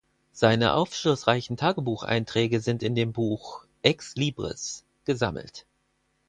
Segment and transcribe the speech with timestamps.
[0.31, 5.67] Seine aufschlussreichen Tagebucheinträge sind in dem Buch "Exlibris" gesammelt.